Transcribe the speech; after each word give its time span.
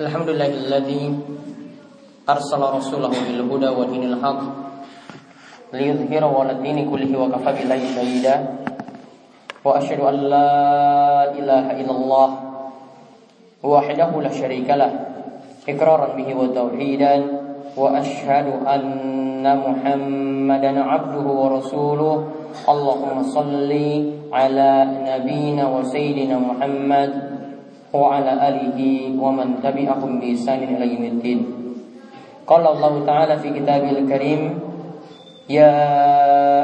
الحمد 0.00 0.28
لله 0.28 0.46
الذي 0.68 1.04
أرسل 2.28 2.60
رسوله 2.60 3.08
بالهدى 3.26 3.68
ودين 3.68 4.02
الحق 4.12 4.40
ليظهره 5.72 6.32
على 6.40 6.52
الدين 6.52 6.78
كله 6.90 7.10
وكفى 7.20 7.50
بالله 7.56 7.80
شهيدا 7.96 8.36
وأشهد 9.64 10.00
أن 10.00 10.14
لا 10.14 10.52
إله 11.32 11.64
إلا 11.80 11.90
الله 11.96 12.28
وحده 13.62 14.10
لا 14.22 14.32
شريك 14.32 14.68
له 14.70 14.92
إقرارا 15.68 16.08
به 16.16 16.28
وتوحيدا 16.34 17.14
وأشهد 17.76 18.46
أن 18.66 19.44
محمدا 19.44 20.72
عبده 20.82 21.26
ورسوله 21.40 22.14
اللهم 22.68 23.16
صل 23.22 23.70
على 24.32 24.70
نبينا 25.10 25.64
وسيدنا 25.68 26.36
محمد 26.38 27.35
وعلى 27.93 28.31
آله 28.47 28.79
ومن 29.19 29.47
تبعهم 29.63 30.11
بإحسان 30.19 30.59
إلى 30.63 30.85
يوم 30.93 31.03
الدين 31.03 31.39
قال 32.47 32.63
الله 32.67 32.93
تعالى 33.05 33.37
في 33.37 33.49
كتابه 33.59 33.89
الكريم 33.91 34.59
يا 35.49 35.75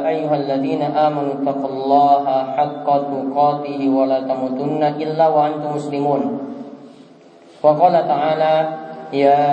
أيها 0.07 0.35
الذين 0.35 0.81
آمنوا 0.81 1.33
اتقوا 1.43 1.69
الله 1.69 2.23
حق 2.55 2.87
تقاته 2.87 3.79
ولا 3.89 4.19
تموتن 4.19 4.83
إلا 4.83 5.25
وأنتم 5.27 5.75
مسلمون 5.75 6.21
وقال 7.63 7.93
تعالى 8.07 8.53
يا 9.13 9.43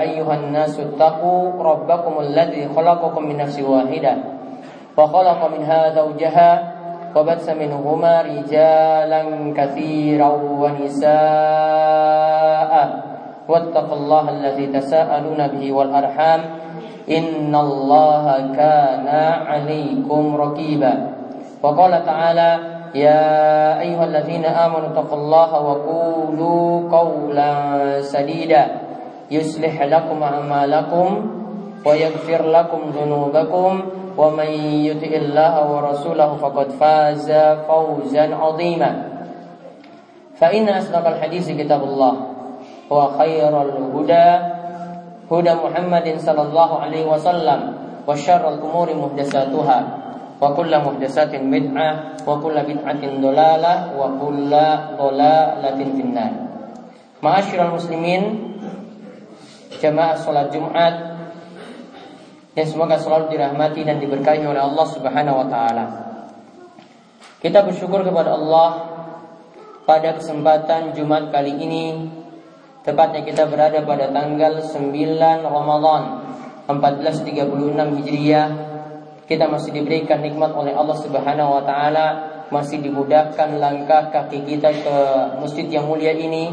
أيها 0.00 0.34
الناس 0.34 0.80
اتقوا 0.80 1.62
ربكم 1.62 2.14
الذي 2.20 2.68
خلقكم 2.76 3.22
من 3.24 3.36
نفس 3.36 3.60
واحدة 3.60 4.14
وخلق 4.98 5.40
منها 5.58 5.80
زوجها 5.94 6.50
وبث 7.16 7.50
منهما 7.50 8.22
رجالا 8.22 9.22
كثيرا 9.56 10.28
ونساء 10.62 11.12
واتقوا 13.48 13.96
الله 13.96 14.30
الذي 14.30 14.66
تساءلون 14.66 15.46
به 15.48 15.72
والأرحام 15.72 16.40
إن 17.10 17.54
الله 17.54 18.24
كان 18.56 19.08
عليكم 19.46 20.36
رقيبا 20.36 20.94
وقال 21.62 22.04
تعالى 22.06 22.58
يا 22.94 23.80
أيها 23.80 24.04
الذين 24.04 24.44
آمنوا 24.44 24.88
اتقوا 24.92 25.18
الله 25.18 25.50
وقولوا 25.60 26.90
قولا 26.98 27.50
سديدا 28.00 28.66
يصلح 29.30 29.82
لكم 29.82 30.22
أعمالكم 30.22 31.30
ويغفر 31.86 32.42
لكم 32.50 32.80
ذنوبكم 32.96 33.82
ومن 34.17 34.49
يطع 34.89 35.11
الله 35.13 35.53
ورسوله 35.71 36.29
فقد 36.41 36.67
فاز 36.81 37.29
فوزا 37.69 38.25
عظيما. 38.35 38.91
فإن 40.37 40.69
أصدق 40.69 41.05
الحديث 41.07 41.49
كتاب 41.53 41.81
الله 41.83 42.15
وخير 42.89 43.53
الهدى 43.61 44.29
هدى 45.31 45.53
محمد 45.53 46.07
صلى 46.17 46.41
الله 46.41 46.69
عليه 46.79 47.03
وسلم 47.09 47.59
وشر 48.07 48.43
الأمور 48.53 48.87
محدثاتها 48.95 49.79
وكل 50.41 50.71
محدثات 50.77 51.31
بدعة 51.35 51.89
وكل 52.27 52.55
بدعة 52.63 53.01
ضلالة 53.21 53.73
وكل 53.99 54.51
ضلالة 54.97 55.79
في 55.95 56.01
النار. 56.05 56.33
Ma'asyiral 57.17 57.73
muslimin 57.73 58.53
Jamaah 59.81 60.13
sholat 60.21 60.53
Jumat 60.53 60.93
Yang 62.57 62.73
semoga 62.73 62.97
selalu 62.97 63.37
dirahmati 63.37 63.85
dan 63.85 64.01
diberkahi 64.01 64.41
oleh 64.41 64.57
Allah 64.57 64.87
subhanahu 64.89 65.45
wa 65.45 65.47
ta'ala. 65.47 65.85
Kita 67.37 67.61
bersyukur 67.61 68.01
kepada 68.01 68.33
Allah 68.33 68.69
Pada 69.85 70.17
kesempatan 70.17 70.97
Jumat 70.97 71.29
kali 71.29 71.53
ini 71.53 72.09
Tepatnya 72.81 73.21
kita 73.21 73.45
berada 73.45 73.85
pada 73.85 74.09
tanggal 74.09 74.57
9 74.63 74.89
Ramadan 75.45 76.03
1436 76.65 77.99
Hijriah. 78.01 78.47
Kita 79.27 79.45
masih 79.51 79.75
diberikan 79.75 80.23
nikmat 80.23 80.55
oleh 80.55 80.73
Allah 80.73 80.97
subhanahu 80.97 81.61
wa 81.61 81.63
ta'ala 81.67 82.07
Masih 82.49 82.81
dimudahkan 82.81 83.59
langkah 83.59 84.09
kaki 84.09 84.47
kita 84.49 84.71
ke 84.71 84.97
masjid 85.43 85.67
yang 85.69 85.85
mulia 85.85 86.15
ini. 86.15 86.49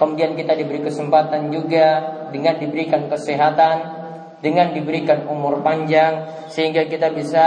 Kemudian 0.00 0.32
kita 0.32 0.56
diberi 0.56 0.80
kesempatan 0.80 1.48
juga 1.48 2.04
dengan 2.28 2.60
diberikan 2.60 3.08
kesehatan, 3.08 3.95
dengan 4.44 4.72
diberikan 4.72 5.24
umur 5.28 5.64
panjang 5.64 6.28
sehingga 6.52 6.84
kita 6.86 7.12
bisa 7.12 7.46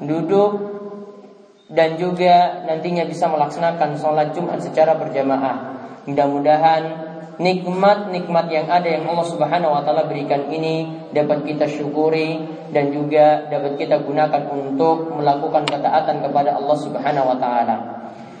duduk 0.00 0.76
dan 1.66 1.98
juga 1.98 2.62
nantinya 2.64 3.02
bisa 3.04 3.26
melaksanakan 3.26 3.98
sholat 3.98 4.30
Jumat 4.32 4.62
secara 4.62 4.94
berjamaah. 4.94 5.74
Mudah-mudahan 6.06 6.82
nikmat-nikmat 7.36 8.46
yang 8.48 8.66
ada 8.70 8.88
yang 8.88 9.04
Allah 9.04 9.26
Subhanahu 9.28 9.74
wa 9.76 9.82
taala 9.84 10.08
berikan 10.08 10.48
ini 10.48 10.88
dapat 11.12 11.44
kita 11.44 11.68
syukuri 11.68 12.40
dan 12.72 12.94
juga 12.94 13.44
dapat 13.50 13.76
kita 13.76 14.00
gunakan 14.00 14.42
untuk 14.48 15.12
melakukan 15.12 15.68
ketaatan 15.68 16.24
kepada 16.24 16.56
Allah 16.56 16.76
Subhanahu 16.80 17.26
wa 17.34 17.36
taala. 17.36 17.76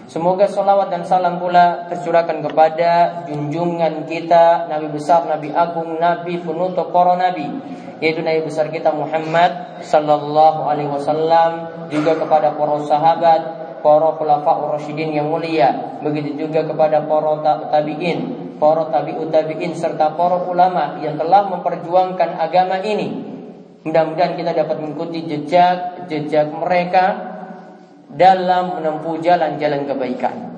Semoga 0.06 0.46
salawat 0.46 0.94
dan 0.94 1.02
salam 1.02 1.42
pula 1.42 1.90
tercurahkan 1.90 2.38
kepada 2.38 3.26
junjungan 3.26 4.06
kita 4.06 4.70
Nabi 4.70 4.94
besar, 4.94 5.26
Nabi 5.26 5.50
agung, 5.50 5.98
Nabi 5.98 6.38
penutup 6.38 6.94
para 6.94 7.18
nabi 7.18 7.50
yaitu 7.98 8.22
Nabi 8.22 8.46
besar 8.46 8.70
kita 8.70 8.94
Muhammad 8.94 9.82
sallallahu 9.82 10.62
alaihi 10.62 10.86
wasallam 10.94 11.74
juga 11.90 12.14
kepada 12.22 12.54
para 12.54 12.78
sahabat, 12.86 13.40
para 13.82 14.08
khulafaur 14.14 14.78
rasyidin 14.78 15.10
yang 15.10 15.26
mulia, 15.26 15.98
begitu 15.98 16.46
juga 16.46 16.62
kepada 16.62 17.02
para 17.02 17.42
tabi'in, 17.74 18.18
para 18.62 18.86
tabi'ut 18.86 19.34
tabi'in 19.34 19.74
serta 19.74 20.14
para 20.14 20.38
ulama 20.46 21.02
yang 21.02 21.18
telah 21.18 21.50
memperjuangkan 21.50 22.38
agama 22.38 22.78
ini. 22.78 23.34
Mudah-mudahan 23.82 24.38
kita 24.38 24.54
dapat 24.54 24.76
mengikuti 24.82 25.26
jejak 25.26 26.06
jejak 26.06 26.50
mereka 26.54 27.35
dalam 28.16 28.80
menempuh 28.80 29.20
jalan-jalan 29.20 29.84
kebaikan. 29.84 30.56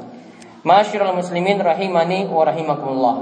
Masyarul 0.63 1.19
muslimin 1.19 1.59
rahimani 1.59 2.31
wa 2.31 2.47
rahimakumullah. 2.47 3.17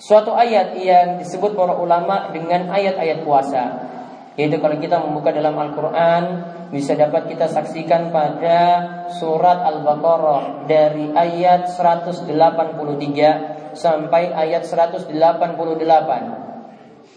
Suatu 0.00 0.34
ayat 0.34 0.74
yang 0.80 1.22
disebut 1.22 1.54
para 1.54 1.78
ulama 1.78 2.34
dengan 2.34 2.74
ayat-ayat 2.74 3.22
puasa. 3.22 3.90
Yaitu 4.38 4.62
kalau 4.62 4.78
kita 4.80 5.02
membuka 5.02 5.34
dalam 5.34 5.58
Al-Quran 5.58 6.22
Bisa 6.70 6.94
dapat 6.94 7.26
kita 7.28 7.48
saksikan 7.50 8.14
pada 8.14 8.86
surat 9.18 9.58
Al-Baqarah 9.58 10.70
Dari 10.70 11.10
ayat 11.10 11.66
183 11.68 13.74
sampai 13.74 14.30
ayat 14.32 14.62
188 14.64 15.10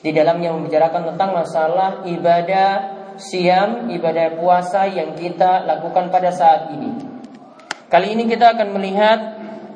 Di 0.03 0.11
dalamnya 0.11 0.51
membicarakan 0.57 1.13
tentang 1.13 1.37
masalah 1.37 2.01
ibadah 2.03 2.92
siam 3.17 3.89
ibadah 3.89 4.37
puasa 4.37 4.89
yang 4.89 5.13
kita 5.17 5.65
lakukan 5.65 6.09
pada 6.13 6.29
saat 6.33 6.73
ini. 6.73 6.91
Kali 7.89 8.17
ini 8.17 8.25
kita 8.25 8.57
akan 8.57 8.69
melihat 8.73 9.19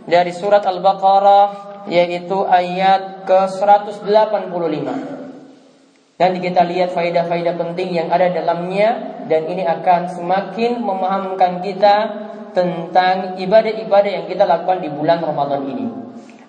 dari 0.09 0.33
surat 0.33 0.65
Al-Baqarah 0.65 1.85
yaitu 1.91 2.43
ayat 2.47 3.27
ke-185. 3.29 4.87
Dan 6.17 6.41
kita 6.41 6.65
lihat 6.65 6.97
faidah-faidah 6.97 7.53
penting 7.53 7.93
yang 7.93 8.09
ada 8.09 8.33
dalamnya 8.33 9.21
dan 9.29 9.45
ini 9.45 9.61
akan 9.61 10.09
semakin 10.09 10.81
memahamkan 10.81 11.61
kita 11.61 11.95
tentang 12.57 13.37
ibadah-ibadah 13.37 14.09
yang 14.09 14.25
kita 14.25 14.49
lakukan 14.49 14.81
di 14.81 14.89
bulan 14.89 15.21
Ramadan 15.21 15.61
ini. 15.69 15.85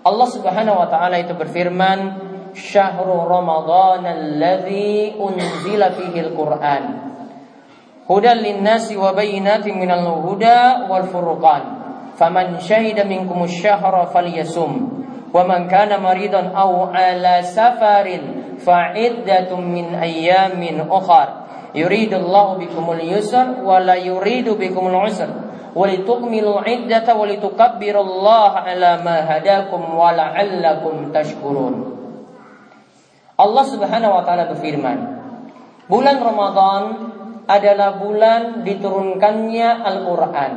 Allah 0.08 0.28
Subhanahu 0.32 0.80
wa 0.80 0.88
taala 0.88 1.20
itu 1.20 1.36
berfirman, 1.36 2.27
syahru 2.53 3.25
Ramadan 3.25 4.05
alladhi 4.05 5.17
unzila 5.17 5.91
fihi 5.93 6.19
al-Qur'an 6.21 6.83
hudan 8.07 8.37
lin-nasi 8.43 8.99
wa 8.99 9.15
bayyinatin 9.15 9.79
minal 9.79 10.21
huda 10.21 10.85
wal 10.91 11.07
furqan 11.07 11.63
faman 12.19 12.59
syahida 12.59 13.07
minkum 13.07 13.47
asy-syahra 13.47 14.11
falyasum 14.11 15.01
wa 15.33 15.41
man 15.47 15.65
kana 15.65 15.97
maridan 15.97 16.53
aw 16.53 16.93
ala 16.93 17.41
safarin 17.41 18.57
fa'iddatun 18.61 19.63
min 19.65 19.97
ayyamin 19.97 20.83
ukhar 20.85 21.47
yuridullahu 21.73 22.61
bikumul 22.61 23.01
yusra 23.01 23.65
wa 23.65 23.81
la 23.81 23.97
yuridu 23.97 24.55
bikumul 24.59 25.09
usra 25.09 25.53
ولتكملوا 25.73 26.61
عدة 26.69 27.15
ولتكبروا 27.15 28.03
الله 28.03 28.49
على 28.49 28.91
ما 29.01 29.17
هداكم 29.25 29.81
ولعلكم 29.97 30.95
تشكرون 31.11 31.96
Allah 33.38 33.64
Subhanahu 33.70 34.18
wa 34.18 34.22
taala 34.26 34.50
berfirman, 34.50 34.98
bulan 35.86 36.18
Ramadan 36.18 36.82
adalah 37.46 37.94
bulan 38.02 38.66
diturunkannya 38.66 39.68
Al-Qur'an. 39.86 40.52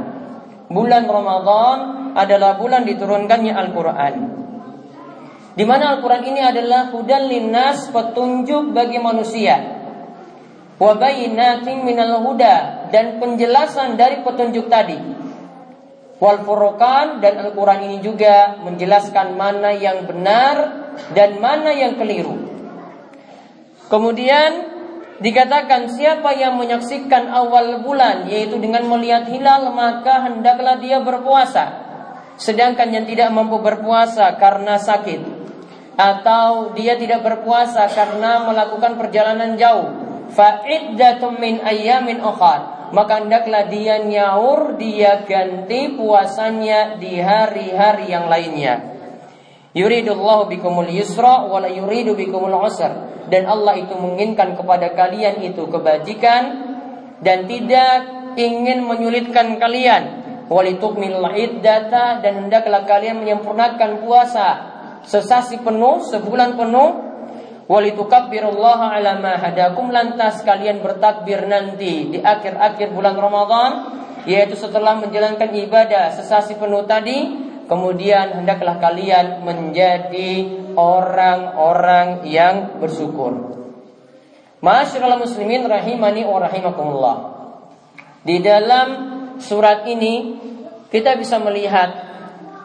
Bulan 0.65 1.05
Ramadan 1.05 1.77
adalah 2.17 2.57
bulan 2.57 2.81
diturunkannya 2.89 3.53
Al-Qur'an. 3.53 4.15
Di 5.53 5.61
mana 5.61 5.93
Al-Qur'an 5.93 6.25
ini 6.25 6.41
adalah 6.41 6.89
hudan 6.89 7.29
linnas 7.29 7.93
petunjuk 7.93 8.73
bagi 8.73 8.97
manusia. 8.97 9.61
Wa 10.81 10.97
bayyinatin 10.97 11.85
minal 11.85 12.17
huda 12.25 12.89
dan 12.89 13.21
penjelasan 13.21 13.93
dari 13.93 14.25
petunjuk 14.25 14.65
tadi. 14.73 14.97
Wal 16.17 16.41
Furqan 16.45 17.17
dan 17.17 17.41
Al-Quran 17.45 17.81
ini 17.85 17.97
juga 18.01 18.57
menjelaskan 18.61 19.37
mana 19.37 19.73
yang 19.73 20.05
benar 20.05 20.55
dan 21.17 21.37
mana 21.41 21.73
yang 21.73 21.97
keliru. 21.97 22.50
Kemudian 23.91 24.51
dikatakan 25.19 25.91
siapa 25.91 26.31
yang 26.31 26.55
menyaksikan 26.55 27.27
awal 27.27 27.83
bulan 27.83 28.31
yaitu 28.31 28.55
dengan 28.55 28.87
melihat 28.87 29.27
hilal 29.27 29.67
maka 29.75 30.31
hendaklah 30.31 30.79
dia 30.79 31.03
berpuasa. 31.03 31.91
Sedangkan 32.39 32.87
yang 32.89 33.03
tidak 33.03 33.35
mampu 33.35 33.59
berpuasa 33.59 34.39
karena 34.39 34.79
sakit 34.79 35.43
atau 35.99 36.71
dia 36.71 36.95
tidak 36.95 37.21
berpuasa 37.21 37.91
karena 37.91 38.47
melakukan 38.47 38.95
perjalanan 38.95 39.59
jauh, 39.59 39.91
fa'iddatum 40.31 41.37
min 41.37 41.59
ayyamin 41.59 42.23
ukhar 42.23 42.81
maka 42.91 43.23
hendaklah 43.23 43.71
dia 43.71 44.03
nyaur, 44.03 44.75
dia 44.75 45.23
ganti 45.23 45.95
puasanya 45.95 46.99
di 46.99 47.23
hari-hari 47.23 48.11
yang 48.11 48.27
lainnya. 48.27 48.90
Yuridullahu 49.71 50.51
bikumul 50.51 50.91
yusra 50.91 51.47
wa 51.47 51.59
la 51.63 51.71
yuridu 51.71 52.15
bikumul 52.15 52.55
usra. 52.59 53.25
Dan 53.31 53.47
Allah 53.47 53.79
itu 53.79 53.95
menginginkan 53.95 54.59
kepada 54.59 54.91
kalian 54.91 55.39
itu 55.39 55.63
kebajikan 55.71 56.43
dan 57.23 57.47
tidak 57.47 58.33
ingin 58.35 58.83
menyulitkan 58.83 59.55
kalian. 59.55 60.19
Walitukmilul 60.51 61.31
iddata 61.31 62.19
dan 62.19 62.43
hendaklah 62.43 62.83
kalian 62.83 63.23
menyempurnakan 63.23 64.03
puasa 64.03 64.47
sesasi 65.07 65.63
penuh, 65.63 66.03
sebulan 66.03 66.59
penuh 66.59 67.11
Walitukabbirullaha 67.71 68.99
ala 68.99 69.23
ma 69.23 69.39
hadakum 69.39 69.95
lantas 69.95 70.43
kalian 70.43 70.83
bertakbir 70.83 71.47
nanti 71.47 72.11
di 72.11 72.19
akhir-akhir 72.19 72.91
bulan 72.91 73.15
Ramadan 73.15 73.71
yaitu 74.27 74.59
setelah 74.59 74.99
menjalankan 74.99 75.55
ibadah 75.55 76.11
sesasi 76.11 76.59
penuh 76.59 76.83
tadi 76.83 77.31
kemudian 77.65 78.41
hendaklah 78.41 78.77
kalian 78.81 79.43
menjadi 79.45 80.31
orang-orang 80.77 82.25
yang 82.25 82.79
bersyukur. 82.79 83.57
Masyaallah 84.61 85.17
muslimin 85.17 85.65
rahimani 85.65 86.21
wa 86.21 86.37
rahimakumullah. 86.37 87.17
Di 88.21 88.37
dalam 88.45 88.87
surat 89.41 89.89
ini 89.89 90.37
kita 90.93 91.17
bisa 91.17 91.41
melihat 91.41 92.11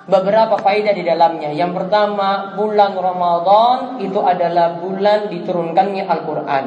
beberapa 0.06 0.60
faedah 0.60 0.93
di 0.93 1.02
dalamnya. 1.02 1.50
Yang 1.56 1.82
pertama, 1.82 2.54
bulan 2.54 2.94
Ramadan 2.94 3.78
itu 4.04 4.20
adalah 4.22 4.78
bulan 4.78 5.32
diturunkannya 5.32 6.04
Al-Qur'an. 6.06 6.66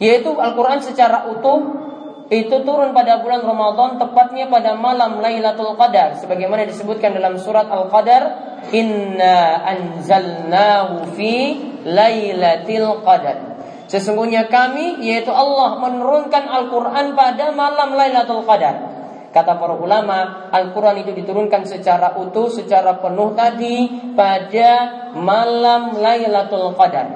Yaitu 0.00 0.32
Al-Qur'an 0.34 0.80
secara 0.80 1.28
utuh 1.28 1.89
itu 2.30 2.62
turun 2.62 2.94
pada 2.94 3.18
bulan 3.18 3.42
Ramadan 3.42 3.98
tepatnya 3.98 4.46
pada 4.46 4.78
malam 4.78 5.18
Lailatul 5.18 5.74
Qadar. 5.74 6.14
Sebagaimana 6.22 6.62
disebutkan 6.62 7.10
dalam 7.10 7.34
surat 7.42 7.66
Al-Qadar 7.66 8.22
inna 8.70 9.66
anzalnahu 9.66 11.10
fi 11.18 11.58
lailatul 11.82 13.02
qadar. 13.02 13.58
Sesungguhnya 13.90 14.46
kami 14.46 15.02
yaitu 15.02 15.34
Allah 15.34 15.82
menurunkan 15.82 16.46
Al-Qur'an 16.46 17.18
pada 17.18 17.50
malam 17.50 17.98
Lailatul 17.98 18.46
Qadar. 18.46 18.86
Kata 19.34 19.58
para 19.58 19.74
ulama, 19.78 20.50
Al-Quran 20.50 21.06
itu 21.06 21.14
diturunkan 21.14 21.62
secara 21.66 22.18
utuh, 22.18 22.50
secara 22.50 22.98
penuh 22.98 23.34
tadi 23.34 23.90
pada 24.14 24.70
malam 25.18 25.98
Lailatul 25.98 26.74
Qadar. 26.78 27.06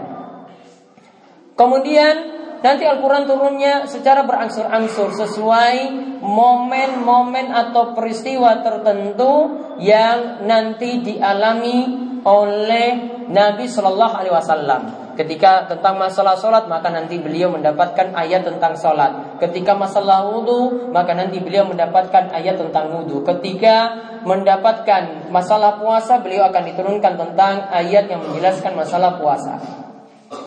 Kemudian 1.54 2.33
nanti 2.64 2.88
Al-Quran 2.88 3.28
turunnya 3.28 3.84
secara 3.84 4.24
berangsur-angsur 4.24 5.12
sesuai 5.12 5.76
momen-momen 6.24 7.52
atau 7.52 7.92
peristiwa 7.92 8.64
tertentu 8.64 9.60
yang 9.76 10.48
nanti 10.48 11.04
dialami 11.04 11.78
oleh 12.24 12.88
Nabi 13.28 13.68
Shallallahu 13.68 14.14
Alaihi 14.16 14.34
Wasallam. 14.34 14.82
Ketika 15.14 15.70
tentang 15.70 15.94
masalah 15.94 16.34
sholat 16.34 16.66
maka 16.66 16.90
nanti 16.90 17.22
beliau 17.22 17.46
mendapatkan 17.52 18.10
ayat 18.18 18.42
tentang 18.42 18.74
sholat. 18.74 19.38
Ketika 19.38 19.78
masalah 19.78 20.26
wudhu 20.26 20.90
maka 20.90 21.14
nanti 21.14 21.38
beliau 21.38 21.68
mendapatkan 21.70 22.34
ayat 22.34 22.58
tentang 22.58 22.90
wudhu. 22.90 23.22
Ketika 23.22 23.94
mendapatkan 24.26 25.30
masalah 25.30 25.78
puasa 25.78 26.18
beliau 26.18 26.50
akan 26.50 26.62
diturunkan 26.74 27.14
tentang 27.14 27.70
ayat 27.70 28.10
yang 28.10 28.26
menjelaskan 28.26 28.74
masalah 28.74 29.14
puasa. 29.14 29.84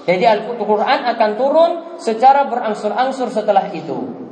Jadi 0.07 0.23
Al-Quran 0.23 0.99
akan 1.03 1.31
turun 1.35 1.71
secara 1.99 2.47
berangsur-angsur 2.47 3.27
setelah 3.33 3.67
itu. 3.75 4.27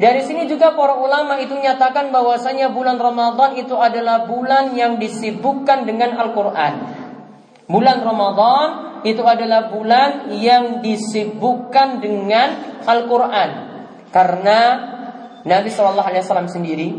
Dari 0.00 0.24
sini 0.24 0.48
juga 0.48 0.72
para 0.72 0.96
ulama 0.96 1.36
itu 1.36 1.52
nyatakan 1.52 2.08
bahwasanya 2.08 2.72
bulan 2.72 2.96
Ramadan 2.96 3.52
itu 3.60 3.76
adalah 3.76 4.24
bulan 4.24 4.72
yang 4.72 4.96
disibukkan 4.96 5.84
dengan 5.84 6.16
Al-Quran. 6.16 6.72
Bulan 7.68 8.00
Ramadan 8.00 8.66
itu 9.04 9.20
adalah 9.20 9.68
bulan 9.68 10.32
yang 10.32 10.80
disibukkan 10.80 12.00
dengan 12.00 12.80
Al-Quran. 12.88 13.50
Karena 14.08 14.58
Nabi 15.44 15.68
Wasallam 15.68 16.48
sendiri 16.48 16.96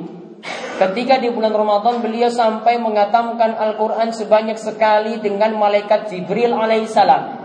ketika 0.78 1.18
di 1.18 1.30
bulan 1.30 1.54
Ramadan 1.58 2.06
beliau 2.06 2.30
sampai 2.30 2.78
mengatakan 2.78 3.58
Al-Quran 3.58 4.14
sebanyak 4.14 4.62
sekali 4.62 5.18
dengan 5.18 5.58
malaikat 5.58 6.10
Jibril 6.10 6.54
alaihissalam. 6.54 7.41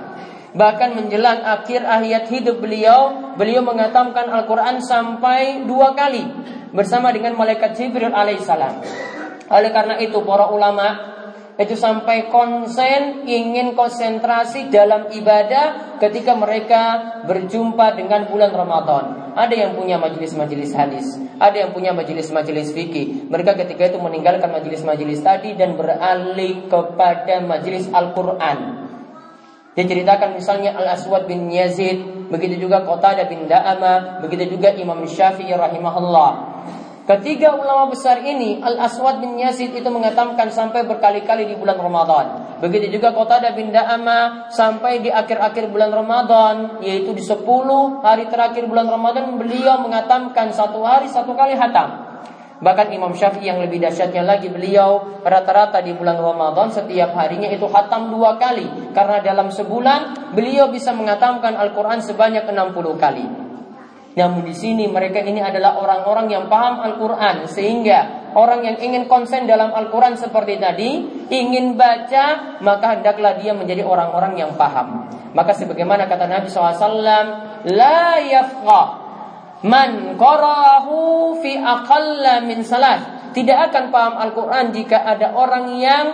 Bahkan 0.56 0.96
menjelang 0.96 1.44
akhir 1.44 1.84
ayat 1.84 2.32
hidup 2.32 2.64
beliau, 2.64 3.36
beliau 3.36 3.60
mengatakan 3.60 4.32
Al-Quran 4.32 4.80
sampai 4.80 5.68
dua 5.68 5.92
kali 5.92 6.24
bersama 6.72 7.12
dengan 7.12 7.36
malaikat 7.36 7.76
Jibril 7.76 8.16
alaihissalam. 8.16 8.80
Oleh 9.52 9.70
karena 9.70 10.00
itu 10.00 10.16
para 10.24 10.48
ulama 10.48 11.16
itu 11.56 11.76
sampai 11.76 12.32
konsen 12.32 13.28
ingin 13.28 13.76
konsentrasi 13.76 14.72
dalam 14.72 15.12
ibadah 15.12 15.96
ketika 16.00 16.32
mereka 16.32 16.82
berjumpa 17.28 17.96
dengan 17.96 18.24
bulan 18.24 18.52
Ramadan. 18.52 19.04
Ada 19.36 19.52
yang 19.52 19.72
punya 19.76 20.00
majelis-majelis 20.00 20.72
hadis, 20.72 21.20
ada 21.36 21.52
yang 21.52 21.76
punya 21.76 21.92
majelis-majelis 21.92 22.72
fikih. 22.72 23.28
Mereka 23.28 23.60
ketika 23.60 23.92
itu 23.92 24.00
meninggalkan 24.00 24.48
majelis-majelis 24.48 25.20
tadi 25.20 25.52
dan 25.52 25.76
beralih 25.76 26.64
kepada 26.68 27.44
majelis 27.44 27.92
Al-Qur'an. 27.92 28.85
Diceritakan 29.76 30.40
misalnya 30.40 30.72
Al-Aswad 30.72 31.28
bin 31.28 31.52
Yazid, 31.52 32.28
begitu 32.32 32.64
juga 32.64 32.80
Qatadah 32.80 33.28
bin 33.28 33.44
Da'ama, 33.44 34.24
begitu 34.24 34.56
juga 34.56 34.72
Imam 34.72 35.04
Syafi'i 35.04 35.52
rahimahullah. 35.52 36.56
Ketiga 37.06 37.54
ulama 37.54 37.92
besar 37.92 38.24
ini 38.24 38.58
Al-Aswad 38.58 39.22
bin 39.22 39.38
Yazid 39.38 39.76
itu 39.76 39.86
mengatakan 39.92 40.50
sampai 40.50 40.88
berkali-kali 40.88 41.46
di 41.46 41.54
bulan 41.54 41.76
Ramadan. 41.78 42.58
Begitu 42.64 42.98
juga 42.98 43.12
Qatadah 43.12 43.52
bin 43.52 43.68
Da'ama 43.70 44.48
sampai 44.48 45.04
di 45.04 45.12
akhir-akhir 45.12 45.68
bulan 45.68 45.92
Ramadan 45.92 46.80
yaitu 46.80 47.12
di 47.12 47.20
10 47.20 47.44
hari 48.00 48.26
terakhir 48.32 48.64
bulan 48.64 48.88
Ramadan 48.88 49.36
beliau 49.36 49.84
mengatakan 49.84 50.56
satu 50.56 50.80
hari 50.82 51.06
satu 51.06 51.36
kali 51.36 51.52
hatam. 51.52 52.05
Bahkan 52.56 52.88
Imam 52.88 53.12
Syafi'i 53.12 53.52
yang 53.52 53.60
lebih 53.60 53.76
dahsyatnya 53.84 54.24
lagi 54.24 54.48
beliau 54.48 55.20
rata-rata 55.20 55.84
di 55.84 55.92
bulan 55.92 56.16
Ramadan 56.16 56.72
setiap 56.72 57.12
harinya 57.12 57.52
itu 57.52 57.68
hatam 57.68 58.08
dua 58.08 58.40
kali. 58.40 58.92
Karena 58.96 59.20
dalam 59.20 59.52
sebulan 59.52 60.32
beliau 60.32 60.72
bisa 60.72 60.96
mengatakan 60.96 61.52
Al-Quran 61.52 62.00
sebanyak 62.00 62.48
60 62.48 62.96
kali. 62.96 63.26
Namun 64.16 64.48
di 64.48 64.56
sini 64.56 64.88
mereka 64.88 65.20
ini 65.20 65.44
adalah 65.44 65.76
orang-orang 65.76 66.32
yang 66.32 66.44
paham 66.48 66.80
Al-Quran 66.80 67.44
sehingga 67.52 68.32
orang 68.32 68.64
yang 68.64 68.76
ingin 68.80 69.04
konsen 69.04 69.44
dalam 69.44 69.76
Al-Quran 69.76 70.16
seperti 70.16 70.56
tadi 70.56 71.04
ingin 71.28 71.76
baca 71.76 72.56
maka 72.64 72.96
hendaklah 72.96 73.36
dia 73.36 73.52
menjadi 73.52 73.84
orang-orang 73.84 74.40
yang 74.40 74.56
paham. 74.56 75.12
Maka 75.36 75.52
sebagaimana 75.52 76.08
kata 76.08 76.24
Nabi 76.32 76.48
SAW, 76.48 77.04
la 77.76 78.16
yafqa 78.24 79.05
man 79.64 80.18
qarahu 80.18 81.36
fi 81.40 81.56
aqalla 81.56 82.44
min 82.44 82.60
salat. 82.66 83.32
Tidak 83.32 83.58
akan 83.70 83.84
paham 83.92 84.14
Al-Quran 84.16 84.72
jika 84.72 85.04
ada 85.04 85.36
orang 85.36 85.76
yang 85.76 86.06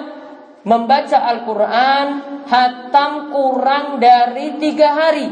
membaca 0.66 1.18
Al-Quran 1.22 2.06
hatam 2.46 3.30
kurang 3.30 3.98
dari 4.02 4.58
tiga 4.58 4.94
hari. 4.94 5.30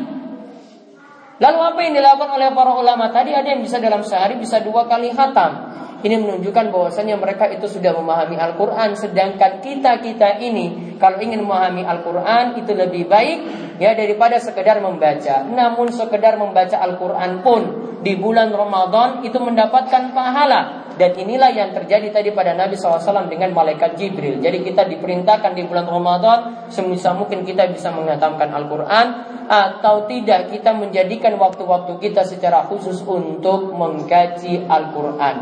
Lalu 1.41 1.59
apa 1.59 1.79
yang 1.83 1.95
dilakukan 1.97 2.31
oleh 2.37 2.49
para 2.53 2.73
ulama 2.77 3.11
tadi 3.11 3.33
ada 3.33 3.49
yang 3.49 3.65
bisa 3.65 3.81
dalam 3.81 4.05
sehari 4.05 4.37
bisa 4.39 4.61
dua 4.63 4.87
kali 4.87 5.11
khatam. 5.11 5.71
Ini 6.01 6.17
menunjukkan 6.17 6.73
bahwasanya 6.73 7.21
mereka 7.21 7.45
itu 7.53 7.69
sudah 7.69 7.93
memahami 7.93 8.41
Al-Quran 8.41 8.97
Sedangkan 8.97 9.61
kita-kita 9.61 10.41
ini 10.41 10.97
Kalau 10.97 11.21
ingin 11.21 11.45
memahami 11.45 11.85
Al-Quran 11.85 12.57
Itu 12.57 12.73
lebih 12.73 13.05
baik 13.05 13.39
ya 13.77 13.93
daripada 13.93 14.41
sekedar 14.41 14.81
membaca 14.81 15.45
Namun 15.45 15.93
sekedar 15.93 16.41
membaca 16.41 16.81
Al-Quran 16.81 17.45
pun 17.45 17.90
Di 18.01 18.17
bulan 18.17 18.49
Ramadan 18.49 19.21
itu 19.21 19.37
mendapatkan 19.37 20.17
pahala 20.17 20.89
dan 20.97 21.17
inilah 21.17 21.49
yang 21.53 21.73
terjadi 21.73 22.13
tadi 22.13 22.29
pada 22.33 22.53
Nabi 22.53 22.77
SAW 22.77 23.29
dengan 23.29 23.57
malaikat 23.57 23.97
Jibril. 23.97 24.41
Jadi 24.41 24.61
kita 24.61 24.85
diperintahkan 24.85 25.57
di 25.57 25.65
bulan 25.65 25.89
Ramadan, 25.89 26.69
semisal 26.69 27.17
mungkin 27.17 27.41
kita 27.45 27.69
bisa 27.73 27.89
mengatakan 27.89 28.53
Al-Quran, 28.53 29.07
atau 29.49 30.05
tidak 30.05 30.53
kita 30.53 30.77
menjadikan 30.77 31.41
waktu-waktu 31.41 31.97
kita 32.05 32.29
secara 32.29 32.69
khusus 32.69 33.01
untuk 33.05 33.73
mengkaji 33.73 34.69
Al-Quran. 34.69 35.37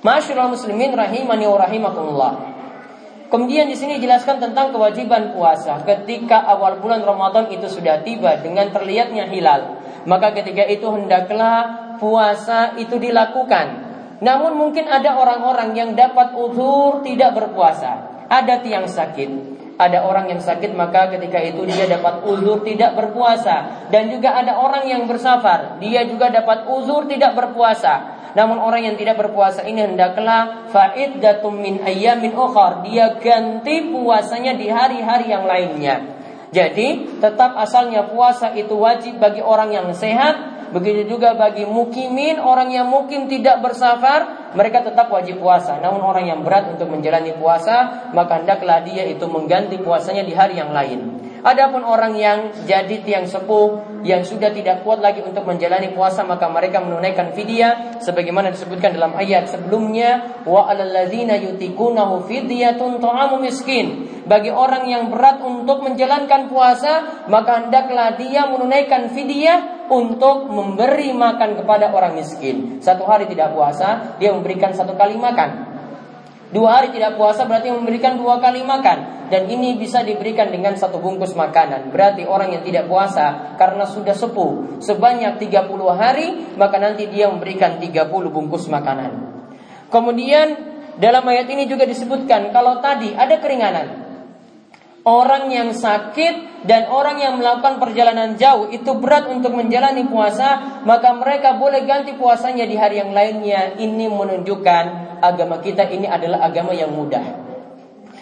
Masyaallah 0.00 0.52
muslimin 0.52 0.92
rahimani 0.96 1.44
wa 1.44 1.58
rahimakumullah. 1.60 2.32
Kemudian 3.28 3.68
di 3.68 3.76
sini 3.76 4.00
dijelaskan 4.00 4.40
tentang 4.40 4.72
kewajiban 4.72 5.36
puasa. 5.36 5.84
Ketika 5.84 6.44
awal 6.44 6.80
bulan 6.80 7.04
Ramadan 7.04 7.52
itu 7.52 7.68
sudah 7.68 8.00
tiba 8.04 8.40
dengan 8.40 8.72
terlihatnya 8.72 9.28
hilal, 9.28 9.83
maka 10.04 10.36
ketika 10.36 10.64
itu 10.68 10.84
hendaklah 10.88 11.96
puasa 11.96 12.76
itu 12.76 13.00
dilakukan. 13.00 13.92
Namun 14.20 14.56
mungkin 14.56 14.88
ada 14.88 15.20
orang-orang 15.20 15.76
yang 15.76 15.90
dapat 15.92 16.32
uzur 16.36 17.04
tidak 17.04 17.36
berpuasa. 17.36 18.24
Ada 18.24 18.64
tiang 18.64 18.88
sakit, 18.88 19.30
ada 19.76 20.06
orang 20.06 20.32
yang 20.32 20.40
sakit 20.40 20.72
maka 20.72 21.12
ketika 21.12 21.40
itu 21.44 21.66
dia 21.68 21.84
dapat 21.90 22.24
uzur 22.24 22.64
tidak 22.64 22.96
berpuasa. 22.96 23.88
Dan 23.92 24.08
juga 24.08 24.32
ada 24.38 24.56
orang 24.60 24.88
yang 24.88 25.04
bersafar. 25.04 25.76
Dia 25.82 26.08
juga 26.08 26.32
dapat 26.32 26.68
uzur 26.68 27.04
tidak 27.10 27.36
berpuasa. 27.36 28.22
Namun 28.34 28.58
orang 28.58 28.82
yang 28.82 28.96
tidak 28.98 29.20
berpuasa 29.20 29.62
ini 29.62 29.94
hendaklah 29.94 30.66
fa'iddatum 30.72 31.54
min 31.54 31.74
ayyamin 31.84 32.34
ukhar. 32.34 32.82
Dia 32.82 33.18
ganti 33.18 33.92
puasanya 33.92 34.58
di 34.58 34.66
hari-hari 34.66 35.30
yang 35.30 35.46
lainnya 35.46 36.13
jadi 36.54 37.18
tetap 37.18 37.58
asalnya 37.58 38.06
puasa 38.06 38.54
itu 38.54 38.78
wajib 38.78 39.18
bagi 39.18 39.42
orang 39.42 39.74
yang 39.74 39.90
sehat 39.90 40.54
Begitu 40.74 41.06
juga 41.06 41.38
bagi 41.38 41.62
mukimin, 41.62 42.42
orang 42.42 42.74
yang 42.74 42.90
mukim 42.90 43.30
tidak 43.30 43.62
bersafar, 43.62 44.50
mereka 44.58 44.82
tetap 44.82 45.06
wajib 45.06 45.38
puasa. 45.38 45.78
Namun 45.78 46.02
orang 46.02 46.26
yang 46.26 46.42
berat 46.42 46.66
untuk 46.74 46.90
menjalani 46.90 47.30
puasa, 47.38 48.10
maka 48.10 48.42
hendaklah 48.42 48.82
dia 48.82 49.06
itu 49.06 49.22
mengganti 49.30 49.78
puasanya 49.78 50.26
di 50.26 50.34
hari 50.34 50.58
yang 50.58 50.74
lain. 50.74 51.13
Adapun 51.44 51.84
orang 51.84 52.16
yang 52.16 52.56
jadi 52.64 53.04
tiang 53.04 53.28
sepuh 53.28 54.00
yang 54.00 54.24
sudah 54.24 54.48
tidak 54.48 54.80
kuat 54.80 55.04
lagi 55.04 55.20
untuk 55.20 55.44
menjalani 55.44 55.92
puasa 55.92 56.24
maka 56.24 56.48
mereka 56.48 56.80
menunaikan 56.80 57.36
fidyah 57.36 58.00
sebagaimana 58.00 58.48
disebutkan 58.48 58.96
dalam 58.96 59.12
ayat 59.12 59.52
sebelumnya 59.52 60.40
wa 60.48 60.64
alalladzina 60.72 61.36
yutikunahu 61.36 62.24
fidyatun 62.24 62.96
ta'amu 62.96 63.44
miskin. 63.44 64.08
Bagi 64.24 64.48
orang 64.48 64.88
yang 64.88 65.12
berat 65.12 65.44
untuk 65.44 65.84
menjalankan 65.84 66.48
puasa 66.48 67.28
maka 67.28 67.68
hendaklah 67.68 68.16
dia 68.16 68.48
menunaikan 68.48 69.12
fidyah 69.12 69.84
untuk 69.92 70.48
memberi 70.48 71.12
makan 71.12 71.60
kepada 71.60 71.92
orang 71.92 72.16
miskin. 72.16 72.80
Satu 72.80 73.04
hari 73.04 73.28
tidak 73.28 73.52
puasa, 73.52 74.16
dia 74.16 74.32
memberikan 74.32 74.72
satu 74.72 74.96
kali 74.96 75.20
makan. 75.20 75.63
Dua 76.54 76.78
hari 76.78 76.94
tidak 76.94 77.18
puasa 77.18 77.50
berarti 77.50 77.74
memberikan 77.74 78.14
dua 78.14 78.38
kali 78.38 78.62
makan 78.62 79.26
dan 79.26 79.50
ini 79.50 79.74
bisa 79.74 80.06
diberikan 80.06 80.54
dengan 80.54 80.78
satu 80.78 81.02
bungkus 81.02 81.34
makanan. 81.34 81.90
Berarti 81.90 82.30
orang 82.30 82.54
yang 82.54 82.62
tidak 82.62 82.86
puasa 82.86 83.58
karena 83.58 83.82
sudah 83.82 84.14
sepuh 84.14 84.78
sebanyak 84.78 85.42
30 85.42 85.50
hari 85.90 86.54
maka 86.54 86.78
nanti 86.78 87.10
dia 87.10 87.26
memberikan 87.26 87.82
30 87.82 88.06
bungkus 88.30 88.70
makanan. 88.70 89.34
Kemudian 89.90 90.46
dalam 91.02 91.26
ayat 91.26 91.50
ini 91.50 91.66
juga 91.66 91.90
disebutkan 91.90 92.54
kalau 92.54 92.78
tadi 92.78 93.10
ada 93.10 93.34
keringanan. 93.42 94.06
Orang 95.04 95.52
yang 95.52 95.74
sakit 95.74 96.64
dan 96.64 96.88
orang 96.88 97.20
yang 97.20 97.36
melakukan 97.36 97.76
perjalanan 97.76 98.40
jauh 98.40 98.72
itu 98.72 98.88
berat 98.96 99.28
untuk 99.28 99.52
menjalani 99.52 100.08
puasa, 100.08 100.80
maka 100.88 101.12
mereka 101.12 101.60
boleh 101.60 101.84
ganti 101.84 102.16
puasanya 102.16 102.64
di 102.64 102.72
hari 102.72 103.04
yang 103.04 103.12
lainnya. 103.12 103.76
Ini 103.76 104.08
menunjukkan 104.08 105.13
agama 105.24 105.60
kita 105.64 105.88
ini 105.88 106.04
adalah 106.04 106.44
agama 106.44 106.76
yang 106.76 106.92
mudah. 106.92 107.24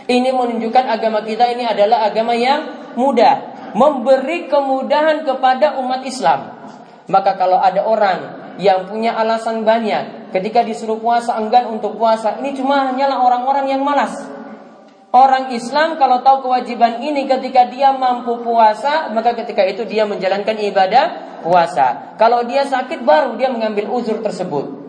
Ini 0.07 0.31
menunjukkan 0.35 0.85
agama 0.87 1.23
kita 1.23 1.47
ini 1.51 1.63
adalah 1.67 2.07
agama 2.07 2.35
yang 2.35 2.93
mudah, 2.99 3.71
memberi 3.75 4.51
kemudahan 4.51 5.23
kepada 5.23 5.79
umat 5.79 6.03
Islam. 6.03 6.59
Maka 7.07 7.39
kalau 7.39 7.59
ada 7.59 7.83
orang 7.87 8.19
yang 8.59 8.87
punya 8.87 9.15
alasan 9.15 9.63
banyak 9.63 10.33
ketika 10.35 10.63
disuruh 10.67 10.99
puasa 10.99 11.39
enggan 11.39 11.71
untuk 11.71 11.99
puasa, 11.99 12.39
ini 12.43 12.55
cuma 12.55 12.91
hanyalah 12.91 13.23
orang-orang 13.23 13.71
yang 13.71 13.83
malas. 13.83 14.13
Orang 15.13 15.53
Islam 15.53 16.01
kalau 16.01 16.25
tahu 16.25 16.49
kewajiban 16.49 17.05
ini 17.05 17.29
ketika 17.29 17.69
dia 17.69 17.93
mampu 17.93 18.41
puasa, 18.41 19.13
maka 19.13 19.37
ketika 19.37 19.61
itu 19.69 19.85
dia 19.85 20.09
menjalankan 20.09 20.57
ibadah 20.57 21.05
puasa. 21.45 22.17
Kalau 22.17 22.49
dia 22.49 22.65
sakit 22.65 23.05
baru 23.05 23.37
dia 23.37 23.53
mengambil 23.53 23.93
uzur 23.93 24.25
tersebut. 24.25 24.82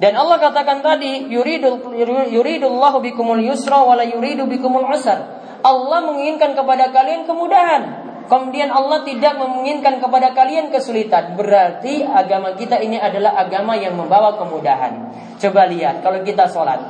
Dan 0.00 0.16
Allah 0.16 0.40
katakan 0.40 0.80
tadi 0.80 1.28
yuridul 1.28 1.94
yuridullahu 2.32 3.04
bikumul 3.04 3.38
yusra 3.38 3.84
wala 3.84 4.02
yuridu 4.02 4.48
bikumul 4.48 4.88
usar. 4.88 5.42
Allah 5.62 6.00
menginginkan 6.02 6.56
kepada 6.56 6.90
kalian 6.90 7.28
kemudahan. 7.28 7.82
Kemudian 8.26 8.72
Allah 8.72 9.04
tidak 9.04 9.36
menginginkan 9.36 10.00
kepada 10.00 10.32
kalian 10.32 10.72
kesulitan. 10.72 11.36
Berarti 11.36 12.00
agama 12.02 12.56
kita 12.56 12.80
ini 12.80 12.96
adalah 12.96 13.36
agama 13.36 13.76
yang 13.76 13.92
membawa 13.92 14.40
kemudahan. 14.40 15.12
Coba 15.36 15.68
lihat 15.68 16.00
kalau 16.00 16.24
kita 16.24 16.48
sholat. 16.48 16.80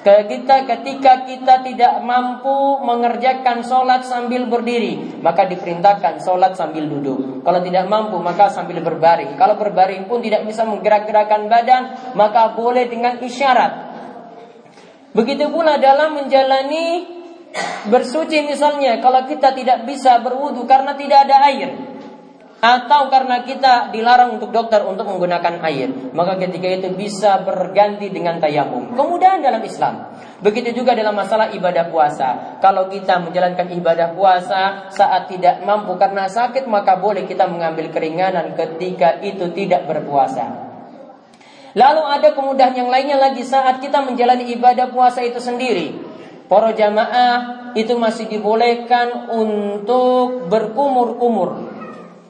Kita 0.00 0.64
ketika 0.64 1.28
kita 1.28 1.60
tidak 1.60 2.00
mampu 2.02 2.80
mengerjakan 2.82 3.60
sholat 3.60 4.02
sambil 4.02 4.48
berdiri, 4.48 5.20
maka 5.20 5.44
diperintahkan 5.44 6.24
sholat 6.24 6.56
sambil 6.56 6.88
duduk. 6.88 7.29
Kalau 7.40 7.60
tidak 7.64 7.88
mampu, 7.88 8.20
maka 8.20 8.52
sambil 8.52 8.80
berbaring. 8.84 9.34
Kalau 9.40 9.56
berbaring 9.56 10.06
pun 10.06 10.20
tidak 10.20 10.44
bisa 10.44 10.62
menggerak-gerakkan 10.68 11.48
badan, 11.48 11.82
maka 12.12 12.52
boleh 12.52 12.86
dengan 12.86 13.18
isyarat. 13.18 13.90
Begitu 15.10 15.50
pula 15.50 15.80
dalam 15.82 16.14
menjalani 16.14 17.18
bersuci 17.90 18.46
misalnya, 18.46 19.02
kalau 19.02 19.26
kita 19.26 19.50
tidak 19.56 19.82
bisa 19.82 20.22
berwudu 20.22 20.62
karena 20.70 20.94
tidak 20.94 21.26
ada 21.26 21.36
air, 21.50 21.89
atau 22.60 23.08
karena 23.08 23.40
kita 23.40 23.88
dilarang 23.88 24.36
untuk 24.36 24.52
dokter 24.52 24.84
untuk 24.84 25.08
menggunakan 25.08 25.64
air, 25.64 26.12
maka 26.12 26.36
ketika 26.36 26.68
itu 26.68 26.92
bisa 26.92 27.40
berganti 27.40 28.12
dengan 28.12 28.36
tayamum. 28.36 28.92
Kemudahan 28.92 29.40
dalam 29.40 29.64
Islam. 29.64 30.12
Begitu 30.44 30.76
juga 30.76 30.92
dalam 30.92 31.16
masalah 31.16 31.56
ibadah 31.56 31.88
puasa. 31.88 32.60
Kalau 32.60 32.92
kita 32.92 33.16
menjalankan 33.24 33.64
ibadah 33.80 34.12
puasa 34.12 34.92
saat 34.92 35.32
tidak 35.32 35.64
mampu 35.64 35.96
karena 35.96 36.28
sakit, 36.28 36.68
maka 36.68 37.00
boleh 37.00 37.24
kita 37.24 37.48
mengambil 37.48 37.88
keringanan 37.88 38.52
ketika 38.52 39.24
itu 39.24 39.48
tidak 39.56 39.88
berpuasa. 39.88 40.68
Lalu 41.72 42.02
ada 42.04 42.28
kemudahan 42.36 42.76
yang 42.76 42.92
lainnya 42.92 43.16
lagi 43.16 43.40
saat 43.40 43.80
kita 43.80 44.04
menjalani 44.04 44.52
ibadah 44.52 44.92
puasa 44.92 45.24
itu 45.24 45.40
sendiri. 45.40 45.96
Para 46.44 46.76
jamaah 46.76 47.72
itu 47.72 47.96
masih 47.96 48.28
dibolehkan 48.28 49.32
untuk 49.32 50.50
berkumur-kumur 50.50 51.79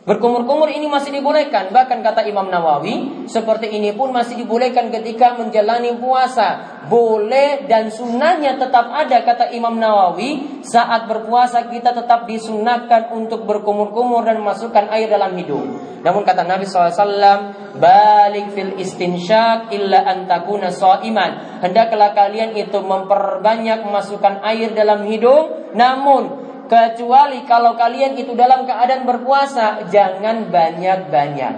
Berkumur-kumur 0.00 0.72
ini 0.72 0.88
masih 0.88 1.12
dibolehkan. 1.12 1.76
Bahkan 1.76 2.00
kata 2.00 2.24
Imam 2.24 2.48
Nawawi, 2.48 3.28
seperti 3.28 3.68
ini 3.68 3.92
pun 3.92 4.08
masih 4.08 4.32
dibolehkan 4.40 4.88
ketika 4.88 5.36
menjalani 5.36 5.92
puasa. 6.00 6.80
Boleh 6.88 7.68
dan 7.68 7.92
sunnahnya 7.92 8.56
tetap 8.56 8.88
ada, 8.88 9.20
kata 9.20 9.52
Imam 9.52 9.76
Nawawi. 9.76 10.64
Saat 10.64 11.04
berpuasa 11.04 11.68
kita 11.68 11.92
tetap 11.92 12.24
disunahkan 12.24 13.12
untuk 13.12 13.44
berkumur-kumur 13.44 14.24
dan 14.24 14.40
masukkan 14.40 14.88
air 14.88 15.12
dalam 15.12 15.36
hidung. 15.36 16.00
Namun 16.00 16.24
kata 16.24 16.48
Nabi 16.48 16.64
SAW, 16.64 17.76
balik 17.76 18.56
fil 18.56 18.80
istinsyak 18.80 19.68
illa 19.68 20.08
antakuna 20.08 20.72
iman. 20.80 21.60
Hendaklah 21.60 22.16
kalian 22.16 22.56
itu 22.56 22.80
memperbanyak 22.80 23.84
memasukkan 23.84 24.40
air 24.48 24.72
dalam 24.72 25.04
hidung, 25.04 25.76
namun 25.76 26.49
Kecuali 26.70 27.42
kalau 27.50 27.74
kalian 27.74 28.14
itu 28.14 28.30
dalam 28.38 28.62
keadaan 28.62 29.02
berpuasa, 29.02 29.90
jangan 29.90 30.54
banyak-banyak. 30.54 31.54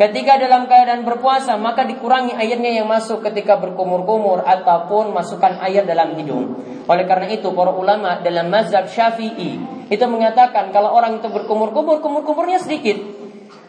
Ketika 0.00 0.40
dalam 0.40 0.64
keadaan 0.64 1.04
berpuasa, 1.04 1.60
maka 1.60 1.84
dikurangi 1.84 2.32
airnya 2.32 2.80
yang 2.80 2.88
masuk 2.88 3.20
ketika 3.20 3.60
berkumur-kumur 3.60 4.40
ataupun 4.40 5.12
masukkan 5.12 5.60
air 5.60 5.84
dalam 5.84 6.16
hidung. 6.16 6.56
Oleh 6.88 7.04
karena 7.04 7.28
itu, 7.28 7.52
para 7.52 7.68
ulama 7.68 8.24
dalam 8.24 8.48
mazhab 8.48 8.88
Syafi'i 8.88 9.60
itu 9.92 10.04
mengatakan 10.08 10.72
kalau 10.72 10.96
orang 10.96 11.20
itu 11.20 11.28
berkumur-kumur, 11.28 12.00
kumur-kumurnya 12.00 12.64
sedikit 12.64 12.96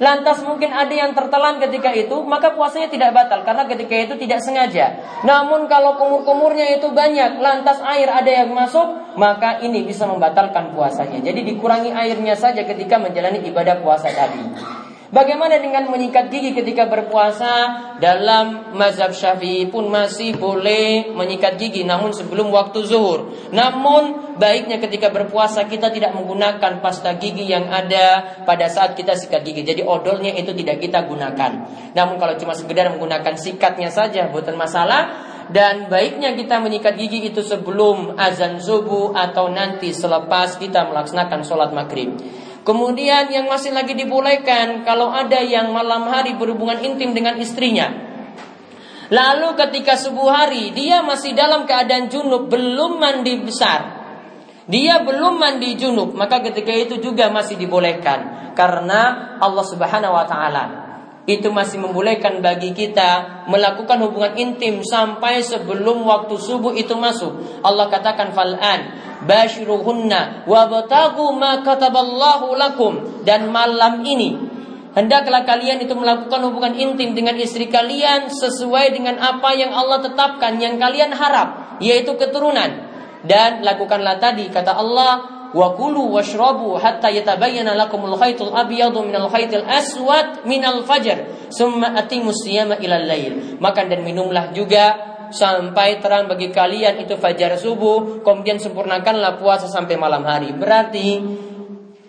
lantas 0.01 0.41
mungkin 0.41 0.73
ada 0.73 0.89
yang 0.89 1.13
tertelan 1.13 1.61
ketika 1.61 1.93
itu, 1.93 2.25
maka 2.25 2.57
puasanya 2.57 2.89
tidak 2.89 3.13
batal 3.13 3.45
karena 3.45 3.69
ketika 3.69 3.93
itu 3.93 4.13
tidak 4.17 4.41
sengaja. 4.41 4.97
Namun 5.21 5.69
kalau 5.69 5.93
kumur-kumurnya 6.01 6.81
itu 6.81 6.89
banyak, 6.89 7.37
lantas 7.37 7.77
air 7.85 8.09
ada 8.09 8.27
yang 8.27 8.49
masuk, 8.49 9.13
maka 9.13 9.61
ini 9.61 9.85
bisa 9.85 10.09
membatalkan 10.09 10.73
puasanya. 10.73 11.21
Jadi 11.21 11.45
dikurangi 11.53 11.93
airnya 11.93 12.33
saja 12.33 12.65
ketika 12.65 12.97
menjalani 12.97 13.45
ibadah 13.45 13.77
puasa 13.77 14.09
tadi. 14.09 14.80
Bagaimana 15.11 15.59
dengan 15.59 15.91
menyikat 15.91 16.31
gigi 16.31 16.55
ketika 16.55 16.87
berpuasa? 16.87 17.83
Dalam 17.99 18.71
mazhab 18.79 19.11
syafi'i 19.11 19.67
pun 19.67 19.91
masih 19.91 20.39
boleh 20.39 21.11
menyikat 21.11 21.59
gigi 21.59 21.83
namun 21.83 22.15
sebelum 22.15 22.47
waktu 22.47 22.87
zuhur. 22.87 23.27
Namun 23.51 24.39
baiknya 24.39 24.79
ketika 24.79 25.11
berpuasa 25.11 25.67
kita 25.67 25.91
tidak 25.91 26.15
menggunakan 26.15 26.79
pasta 26.79 27.19
gigi 27.19 27.43
yang 27.43 27.67
ada 27.67 28.39
pada 28.47 28.71
saat 28.71 28.95
kita 28.95 29.19
sikat 29.19 29.43
gigi. 29.43 29.67
Jadi 29.67 29.83
odolnya 29.83 30.31
itu 30.31 30.55
tidak 30.55 30.79
kita 30.79 31.03
gunakan. 31.03 31.51
Namun 31.91 32.15
kalau 32.15 32.39
cuma 32.39 32.55
sekedar 32.55 32.87
menggunakan 32.95 33.35
sikatnya 33.35 33.91
saja 33.91 34.31
bukan 34.31 34.55
masalah 34.55 35.27
dan 35.51 35.91
baiknya 35.91 36.39
kita 36.39 36.63
menyikat 36.63 36.95
gigi 36.95 37.27
itu 37.27 37.43
sebelum 37.43 38.15
azan 38.15 38.63
subuh 38.63 39.11
atau 39.11 39.51
nanti 39.51 39.91
selepas 39.91 40.55
kita 40.55 40.87
melaksanakan 40.87 41.43
sholat 41.43 41.75
maghrib. 41.75 42.15
Kemudian 42.61 43.33
yang 43.33 43.49
masih 43.49 43.73
lagi 43.73 43.97
dibolehkan 43.97 44.85
kalau 44.85 45.09
ada 45.09 45.41
yang 45.41 45.73
malam 45.73 46.05
hari 46.05 46.37
berhubungan 46.37 46.77
intim 46.85 47.17
dengan 47.17 47.33
istrinya. 47.41 47.89
Lalu 49.11 49.57
ketika 49.57 49.97
subuh 49.97 50.29
hari 50.29 50.69
dia 50.71 51.01
masih 51.01 51.33
dalam 51.33 51.65
keadaan 51.65 52.07
junub, 52.07 52.47
belum 52.47 53.01
mandi 53.01 53.41
besar. 53.41 53.99
Dia 54.69 55.01
belum 55.01 55.41
mandi 55.41 55.73
junub, 55.75 56.13
maka 56.13 56.39
ketika 56.45 56.69
itu 56.69 57.01
juga 57.01 57.33
masih 57.33 57.57
dibolehkan 57.57 58.53
karena 58.53 59.35
Allah 59.41 59.65
Subhanahu 59.65 60.13
wa 60.15 60.25
taala 60.29 60.90
itu 61.29 61.53
masih 61.53 61.77
membolehkan 61.77 62.41
bagi 62.41 62.73
kita 62.73 63.45
melakukan 63.45 64.01
hubungan 64.01 64.33
intim 64.41 64.81
sampai 64.81 65.45
sebelum 65.45 66.01
waktu 66.01 66.33
subuh 66.33 66.73
itu 66.73 66.97
masuk. 66.97 67.61
Allah 67.61 67.93
katakan 67.93 68.33
fal'an 68.33 68.97
bashiruhunna 69.29 70.49
wabtagu 70.49 71.29
ma 71.37 71.61
kataballahu 71.61 72.57
lakum 72.57 73.21
dan 73.21 73.53
malam 73.53 74.01
ini 74.01 74.51
Hendaklah 74.91 75.47
kalian 75.47 75.79
itu 75.79 75.95
melakukan 75.95 76.43
hubungan 76.43 76.75
intim 76.75 77.15
dengan 77.15 77.39
istri 77.39 77.71
kalian 77.71 78.27
sesuai 78.27 78.91
dengan 78.91 79.23
apa 79.23 79.55
yang 79.55 79.71
Allah 79.71 80.03
tetapkan 80.03 80.59
yang 80.59 80.75
kalian 80.75 81.15
harap, 81.15 81.79
yaitu 81.79 82.11
keturunan. 82.19 82.91
Dan 83.23 83.63
lakukanlah 83.63 84.19
tadi 84.19 84.51
kata 84.51 84.75
Allah, 84.75 85.40
wa 85.51 85.75
kulu 85.75 86.11
washrabu 86.11 86.79
hatta 86.79 87.11
yatabayyana 87.11 87.75
lakumul 87.75 88.15
khaytul 88.15 88.51
abyadu 88.55 89.03
minal 89.03 89.27
khaytil 89.27 89.67
aswad 89.67 90.43
minal 90.47 90.83
fajr, 90.87 91.49
summa 91.51 91.95
atimus 91.95 92.43
siyama 92.43 92.79
ilal 92.79 93.05
lail. 93.05 93.59
Makan 93.59 93.85
dan 93.91 94.01
minumlah 94.03 94.55
juga 94.55 95.11
sampai 95.31 96.03
terang 96.03 96.27
bagi 96.27 96.51
kalian 96.51 97.03
itu 97.03 97.15
fajar 97.15 97.55
subuh, 97.55 98.23
kemudian 98.23 98.59
sempurnakanlah 98.59 99.39
puasa 99.39 99.67
sampai 99.71 99.95
malam 99.95 100.27
hari. 100.27 100.51
Berarti 100.51 101.07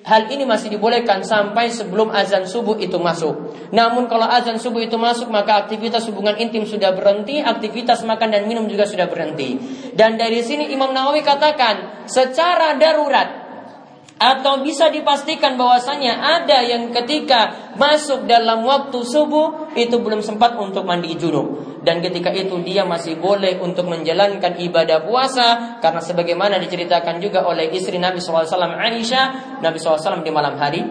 hal 0.02 0.26
ini 0.30 0.42
masih 0.42 0.74
dibolehkan 0.74 1.22
sampai 1.22 1.70
sebelum 1.70 2.10
azan 2.10 2.46
subuh 2.46 2.78
itu 2.78 2.98
masuk. 2.98 3.54
Namun 3.70 4.10
kalau 4.10 4.26
azan 4.26 4.58
subuh 4.58 4.82
itu 4.82 4.98
masuk 4.98 5.30
maka 5.30 5.66
aktivitas 5.66 6.06
hubungan 6.10 6.34
intim 6.38 6.66
sudah 6.66 6.90
berhenti, 6.94 7.38
aktivitas 7.38 8.02
makan 8.02 8.34
dan 8.34 8.46
minum 8.50 8.66
juga 8.66 8.86
sudah 8.86 9.06
berhenti. 9.06 9.58
Dan 9.94 10.18
dari 10.18 10.42
sini 10.42 10.70
Imam 10.74 10.90
Nawawi 10.90 11.22
katakan 11.22 12.06
secara 12.10 12.74
darurat 12.76 13.42
atau 14.22 14.62
bisa 14.62 14.86
dipastikan 14.86 15.58
bahwasanya 15.58 16.14
ada 16.14 16.62
yang 16.62 16.94
ketika 16.94 17.74
masuk 17.74 18.30
dalam 18.30 18.62
waktu 18.62 19.02
subuh 19.02 19.74
itu 19.74 19.98
belum 19.98 20.22
sempat 20.22 20.54
untuk 20.54 20.86
mandi 20.86 21.18
junub 21.18 21.71
dan 21.82 21.98
ketika 21.98 22.30
itu 22.30 22.62
dia 22.62 22.86
masih 22.86 23.18
boleh 23.18 23.58
untuk 23.58 23.90
menjalankan 23.90 24.54
ibadah 24.58 25.02
puasa 25.02 25.78
karena 25.82 25.98
sebagaimana 25.98 26.62
diceritakan 26.62 27.18
juga 27.18 27.42
oleh 27.42 27.74
istri 27.74 27.98
Nabi 27.98 28.22
SAW 28.22 28.46
Aisyah 28.46 29.58
Nabi 29.58 29.76
SAW 29.82 30.22
di 30.22 30.30
malam 30.30 30.54
hari 30.56 30.82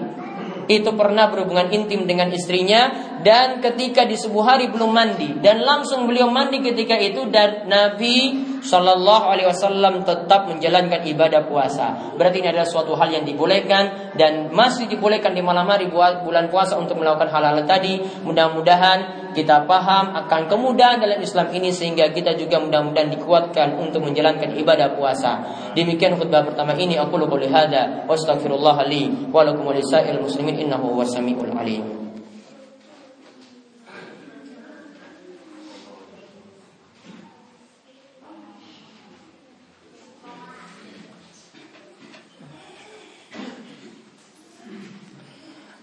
itu 0.67 0.91
pernah 0.95 1.27
berhubungan 1.27 1.67
intim 1.73 2.07
dengan 2.07 2.31
istrinya 2.31 2.91
dan 3.23 3.59
ketika 3.59 4.07
di 4.07 4.15
subuh 4.15 4.45
hari 4.45 4.71
belum 4.71 4.91
mandi 4.91 5.39
dan 5.43 5.63
langsung 5.63 6.07
beliau 6.07 6.31
mandi 6.31 6.63
ketika 6.63 6.95
itu 6.99 7.27
dan 7.27 7.67
Nabi 7.67 8.50
Shallallahu 8.61 9.25
Alaihi 9.25 9.49
Wasallam 9.49 10.05
tetap 10.05 10.45
menjalankan 10.45 11.01
ibadah 11.01 11.49
puasa. 11.49 12.13
Berarti 12.13 12.45
ini 12.45 12.53
adalah 12.53 12.69
suatu 12.69 12.93
hal 12.93 13.09
yang 13.09 13.25
dibolehkan 13.25 14.13
dan 14.13 14.53
masih 14.53 14.85
dibolehkan 14.85 15.33
di 15.33 15.41
malam 15.41 15.65
hari 15.65 15.89
bulan 15.89 16.47
puasa 16.53 16.77
untuk 16.77 17.01
melakukan 17.01 17.33
hal-hal 17.33 17.65
tadi. 17.65 17.97
Mudah-mudahan 18.21 19.33
kita 19.33 19.65
paham 19.65 20.13
akan 20.13 20.45
kemudahan 20.45 21.01
dalam 21.01 21.17
Islam 21.17 21.49
ini 21.55 21.73
sehingga 21.73 22.13
kita 22.13 22.37
juga 22.37 22.61
mudah-mudahan 22.61 23.09
dikuatkan 23.09 23.81
untuk 23.81 24.05
menjalankan 24.05 24.53
ibadah 24.53 24.93
puasa. 24.93 25.41
Demikian 25.73 26.21
khutbah 26.21 26.45
pertama 26.45 26.77
ini 26.77 27.01
aku 27.01 27.17
lupa 27.17 27.41
lihada 27.41 28.05
wa 28.05 28.13
astaghfirullah 28.13 28.77
li 28.85 29.31
wa 29.33 29.41
lakum 29.41 29.65
muslimin 29.71 30.61
innahu 30.61 31.01
wasamiul. 31.01 32.00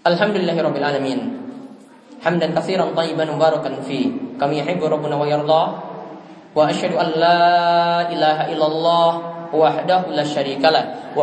Alhamdulillahirabbil 0.08 0.86
alamin. 0.88 1.20
Hamdan 2.24 2.56
katsiran 2.56 2.96
tayyiban 2.96 3.28
mubarakan 3.28 3.84
fi 3.84 4.08
kama 4.40 4.56
yuhibbu 4.56 4.88
rabbuna 4.88 5.20
wa 5.20 5.28
yarda. 5.28 5.64
Wa 6.56 6.64
asyhadu 6.64 6.96
an 6.96 7.08
la 7.12 8.08
ilaha 8.08 8.48
illallah 8.48 9.10
wa 9.52 9.68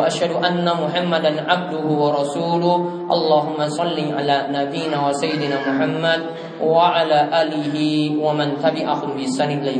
asyhadu 0.06 0.38
anna 0.38 0.78
Muhammadan 0.78 1.50
abduhu 1.50 1.98
wa 1.98 2.13
rasuluh. 2.13 3.10
Allahumma 3.10 3.65
salli 3.74 4.13
ala 4.13 4.54
nabiyyina 4.54 5.02
wa 5.02 5.10
sayyidina 5.10 5.65
Muhammad 5.65 6.21
wa 6.62 6.93
ala 6.93 7.34
alihi 7.41 8.17
wa 8.21 8.38
man 8.38 8.62
tabi'ahum 8.62 9.17
bi 9.17 9.26
ihsan 9.26 9.50
ila 9.62 9.74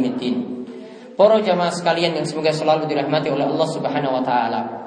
Para 1.16 1.40
jamaah 1.40 1.72
sekalian 1.72 2.18
yang 2.18 2.28
semoga 2.28 2.52
selalu 2.52 2.92
dirahmati 2.92 3.32
oleh 3.32 3.48
Allah 3.48 3.68
Subhanahu 3.72 4.20
wa 4.20 4.24
taala. 4.26 4.85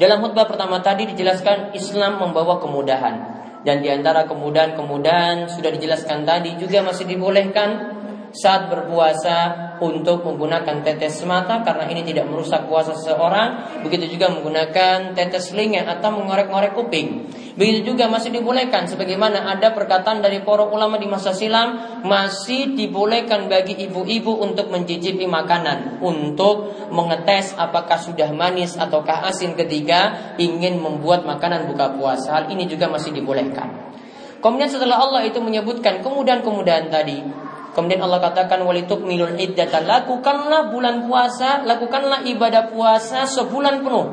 Dalam 0.00 0.24
khutbah 0.24 0.48
pertama 0.48 0.80
tadi 0.80 1.04
dijelaskan 1.12 1.76
Islam 1.76 2.16
membawa 2.16 2.56
kemudahan. 2.56 3.36
Dan 3.60 3.84
di 3.84 3.92
antara 3.92 4.24
kemudahan-kemudahan 4.24 5.52
sudah 5.52 5.68
dijelaskan 5.76 6.24
tadi 6.24 6.56
juga 6.56 6.80
masih 6.80 7.04
dibolehkan 7.04 8.00
saat 8.32 8.72
berpuasa 8.72 9.68
untuk 9.80 10.22
menggunakan 10.22 10.84
tetes 10.84 11.24
mata 11.24 11.64
karena 11.64 11.88
ini 11.88 12.04
tidak 12.04 12.28
merusak 12.28 12.68
puasa 12.68 12.92
seseorang. 12.94 13.82
Begitu 13.82 14.16
juga 14.16 14.28
menggunakan 14.30 15.16
tetes 15.16 15.50
telinga 15.50 15.88
atau 15.88 16.12
mengorek-ngorek 16.14 16.76
kuping. 16.76 17.08
Begitu 17.58 17.92
juga 17.92 18.06
masih 18.06 18.30
dibolehkan 18.30 18.86
sebagaimana 18.86 19.50
ada 19.50 19.74
perkataan 19.74 20.22
dari 20.22 20.40
para 20.40 20.64
ulama 20.64 20.96
di 20.96 21.10
masa 21.10 21.34
silam 21.34 22.00
masih 22.06 22.78
dibolehkan 22.78 23.50
bagi 23.50 23.74
ibu-ibu 23.90 24.38
untuk 24.38 24.70
mencicipi 24.70 25.26
makanan 25.26 25.98
untuk 26.00 26.88
mengetes 26.94 27.52
apakah 27.58 27.98
sudah 27.98 28.30
manis 28.30 28.78
ataukah 28.78 29.26
asin 29.28 29.58
ketika 29.58 30.34
ingin 30.38 30.78
membuat 30.78 31.26
makanan 31.26 31.68
buka 31.68 31.92
puasa. 31.96 32.40
Hal 32.40 32.44
ini 32.54 32.70
juga 32.70 32.86
masih 32.86 33.12
dibolehkan. 33.12 33.90
Kemudian 34.40 34.72
setelah 34.72 34.96
Allah 34.96 35.28
itu 35.28 35.36
menyebutkan 35.36 36.00
kemudahan-kemudahan 36.00 36.88
tadi, 36.88 37.20
Kemudian 37.70 38.02
Allah 38.02 38.18
katakan 38.18 38.66
walituk 38.66 39.06
milul 39.06 39.38
iddata 39.38 39.78
lakukanlah 39.82 40.74
bulan 40.74 41.06
puasa, 41.06 41.62
lakukanlah 41.62 42.26
ibadah 42.26 42.70
puasa 42.70 43.26
sebulan 43.30 43.86
penuh. 43.86 44.06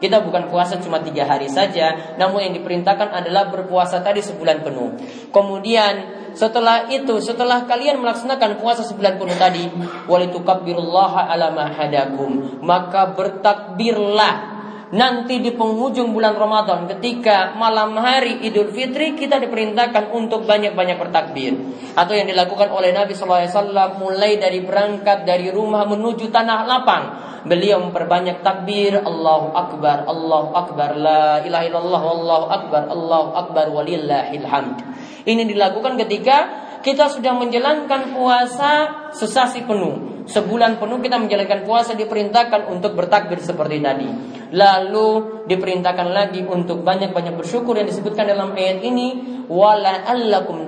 Kita 0.00 0.24
bukan 0.24 0.48
puasa 0.48 0.80
cuma 0.80 1.04
tiga 1.04 1.28
hari 1.28 1.44
saja, 1.52 2.16
namun 2.16 2.40
yang 2.40 2.54
diperintahkan 2.56 3.12
adalah 3.12 3.52
berpuasa 3.52 4.00
tadi 4.00 4.24
sebulan 4.24 4.64
penuh. 4.64 4.96
Kemudian 5.28 6.20
setelah 6.32 6.88
itu, 6.88 7.20
setelah 7.20 7.68
kalian 7.68 8.00
melaksanakan 8.00 8.64
puasa 8.64 8.80
sebulan 8.80 9.20
penuh 9.20 9.36
tadi, 9.36 9.64
walitukabbirullaha 10.08 11.28
ala 11.28 11.52
hadakum, 11.76 12.64
maka 12.64 13.12
bertakbirlah 13.12 14.59
nanti 14.90 15.38
di 15.38 15.54
penghujung 15.54 16.10
bulan 16.10 16.34
Ramadan 16.34 16.90
ketika 16.90 17.54
malam 17.54 17.94
hari 17.94 18.42
Idul 18.42 18.74
Fitri 18.74 19.14
kita 19.14 19.38
diperintahkan 19.38 20.10
untuk 20.10 20.42
banyak-banyak 20.46 20.98
bertakbir. 20.98 21.54
Atau 21.94 22.18
yang 22.18 22.26
dilakukan 22.26 22.74
oleh 22.74 22.90
Nabi 22.90 23.14
SAW 23.14 23.98
mulai 23.98 24.38
dari 24.38 24.62
berangkat 24.62 25.22
dari 25.22 25.50
rumah 25.54 25.86
menuju 25.86 26.30
tanah 26.30 26.66
lapang. 26.66 27.04
Beliau 27.40 27.80
memperbanyak 27.80 28.44
takbir 28.44 29.00
Allahu 29.00 29.56
Akbar 29.56 30.04
Allahu 30.04 30.52
Akbar 30.52 30.92
la 30.92 31.40
ilaha 31.40 31.64
illallah 31.64 32.02
Allahu 32.04 32.46
Akbar 32.52 32.82
Allahu 32.90 33.28
Akbar 33.32 33.66
walillahil 33.72 34.44
hamd. 34.44 34.76
Ini 35.24 35.48
dilakukan 35.48 35.96
ketika 36.04 36.68
kita 36.84 37.08
sudah 37.08 37.32
menjalankan 37.32 38.12
puasa 38.12 38.72
sesasi 39.16 39.64
penuh. 39.64 40.24
Sebulan 40.28 40.76
penuh 40.76 41.00
kita 41.00 41.16
menjalankan 41.16 41.64
puasa 41.64 41.96
diperintahkan 41.96 42.68
untuk 42.68 42.92
bertakbir 42.92 43.40
seperti 43.40 43.80
tadi 43.80 44.08
Lalu 44.50 45.42
diperintahkan 45.46 46.08
lagi 46.10 46.42
untuk 46.42 46.82
banyak-banyak 46.82 47.38
bersyukur 47.38 47.78
yang 47.78 47.86
disebutkan 47.86 48.26
dalam 48.26 48.54
ayat 48.54 48.82
ini 48.82 49.40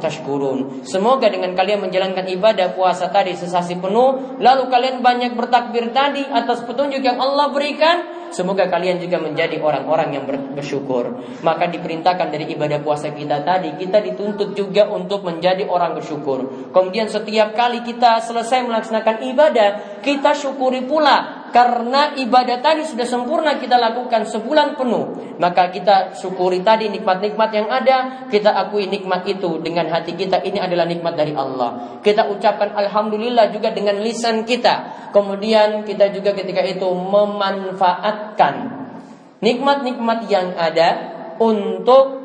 tashkurun. 0.03 0.83
Semoga 0.83 1.31
dengan 1.31 1.55
kalian 1.55 1.87
menjalankan 1.87 2.27
ibadah 2.27 2.75
puasa 2.75 3.15
tadi 3.15 3.31
sesasi 3.39 3.79
penuh, 3.79 4.39
lalu 4.43 4.67
kalian 4.67 4.99
banyak 4.99 5.39
bertakbir 5.39 5.95
tadi 5.95 6.27
atas 6.27 6.67
petunjuk 6.67 6.99
yang 6.99 7.23
Allah 7.23 7.55
berikan, 7.55 8.27
semoga 8.35 8.67
kalian 8.67 8.99
juga 8.99 9.23
menjadi 9.23 9.63
orang-orang 9.63 10.19
yang 10.19 10.25
bersyukur. 10.27 11.23
Maka 11.47 11.71
diperintahkan 11.71 12.35
dari 12.35 12.51
ibadah 12.51 12.83
puasa 12.83 13.15
kita 13.15 13.47
tadi, 13.47 13.79
kita 13.79 14.03
dituntut 14.03 14.59
juga 14.59 14.91
untuk 14.91 15.23
menjadi 15.23 15.63
orang 15.71 15.95
bersyukur. 15.95 16.71
Kemudian 16.75 17.07
setiap 17.07 17.55
kali 17.55 17.87
kita 17.87 18.19
selesai 18.19 18.67
melaksanakan 18.67 19.17
ibadah, 19.31 19.69
kita 20.03 20.35
syukuri 20.35 20.83
pula 20.83 21.42
karena 21.53 22.17
ibadah 22.17 22.65
tadi 22.65 22.89
sudah 22.89 23.05
sempurna 23.05 23.61
kita 23.61 23.77
lakukan 23.77 24.25
sebulan 24.25 24.73
penuh, 24.81 25.37
maka 25.37 25.69
kita 25.69 26.17
syukuri 26.17 26.65
tadi 26.65 26.89
nikmat-nikmat 26.89 27.51
yang 27.53 27.69
ada, 27.69 28.25
kita 28.33 28.57
akui 28.57 28.89
nikmat 28.89 29.29
itu 29.29 29.61
dengan 29.61 29.93
hati 29.93 30.17
kita 30.17 30.41
ini 30.49 30.57
adalah 30.57 30.89
nikmat 30.89 31.13
dari 31.13 31.37
Allah. 31.37 32.01
Kita 32.01 32.33
ucapkan 32.33 32.73
alhamdulillah 32.73 33.53
juga 33.53 33.69
dengan 33.69 34.01
lisan 34.01 34.49
kita. 34.49 35.09
Kemudian 35.13 35.85
kita 35.85 36.09
juga 36.09 36.33
ketika 36.33 36.65
itu 36.65 36.89
memanfaatkan 36.89 38.55
nikmat-nikmat 39.45 40.25
yang 40.33 40.57
ada 40.57 40.89
untuk 41.37 42.22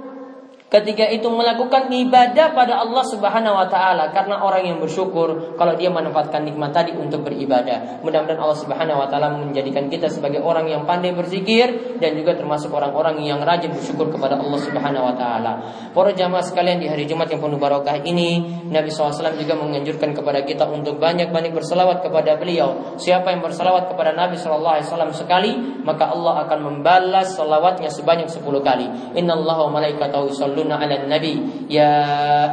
ketika 0.67 1.08
itu 1.08 1.32
melakukan 1.32 1.88
ibadah 1.88 2.51
pada 2.51 2.84
Allah 2.84 3.03
Subhanahu 3.08 3.56
wa 3.56 3.67
taala 3.71 4.12
karena 4.12 4.43
orang 4.43 4.67
yang 4.67 4.77
bersyukur 4.84 5.56
kalau 5.56 5.73
dia 5.80 5.88
menempatkan 5.88 6.43
nikmat 6.43 6.75
tadi 6.75 6.91
untuk 6.91 7.23
beribadah. 7.23 8.03
Mudah-mudahan 8.03 8.36
Allah 8.36 8.60
Subhanahu 8.60 8.99
wa 8.99 9.08
taala 9.08 9.32
menjadikan 9.39 9.88
kita 9.88 10.12
sebagai 10.12 10.43
orang 10.43 10.67
yang 10.67 10.84
pandai 10.84 11.15
berzikir 11.15 11.97
dan 12.03 12.19
juga 12.19 12.36
termasuk 12.36 12.67
orang-orang 12.75 13.23
yang 13.23 13.39
rajin 13.39 13.71
bersyukur 13.71 14.12
kepada 14.12 14.36
Allah 14.36 14.60
Subhanahu 14.60 15.08
wa 15.08 15.15
taala. 15.15 15.51
Para 15.95 16.12
jamaah 16.12 16.43
sekalian 16.43 16.84
di 16.84 16.91
hari 16.91 17.08
Jumat 17.08 17.32
yang 17.32 17.39
penuh 17.39 17.56
barokah 17.56 18.03
ini, 18.03 18.43
Nabi 18.67 18.91
SAW 18.91 19.39
juga 19.39 19.56
menganjurkan 19.56 20.12
kepada 20.12 20.43
kita 20.43 20.67
untuk 20.67 20.99
banyak-banyak 20.99 21.56
berselawat 21.56 22.03
kepada 22.03 22.36
beliau. 22.36 22.99
Siapa 22.99 23.32
yang 23.32 23.39
berselawat 23.39 23.88
kepada 23.88 24.12
Nabi 24.12 24.36
SAW 24.36 24.84
sekali, 25.15 25.80
maka 25.88 26.12
Allah 26.12 26.43
akan 26.43 26.60
membalas 26.60 27.39
selawatnya 27.39 27.88
sebanyak 27.88 28.27
10 28.27 28.43
kali. 28.60 29.15
Inna 29.15 29.39
Allah 29.39 29.58
wa 29.63 29.80
malaikatahu 29.80 30.27